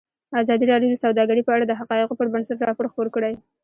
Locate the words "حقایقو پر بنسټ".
1.79-2.59